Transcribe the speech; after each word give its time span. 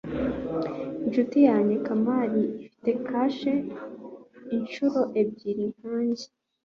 inshuti 1.05 1.37
yanjye 1.49 1.75
kamari 1.85 2.43
ifite 2.65 2.89
kashe 3.07 3.53
inshuro 4.55 4.99
ebyiri 5.21 5.65
nkanjye 5.75 6.25